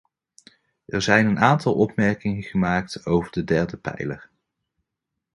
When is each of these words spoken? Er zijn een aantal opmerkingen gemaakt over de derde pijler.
Er 0.85 1.01
zijn 1.01 1.25
een 1.25 1.39
aantal 1.39 1.73
opmerkingen 1.73 2.43
gemaakt 2.43 3.05
over 3.05 3.31
de 3.31 3.43
derde 3.43 3.77
pijler. 3.77 4.29